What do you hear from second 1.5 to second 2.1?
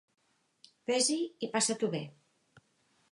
passa-t'ho bé.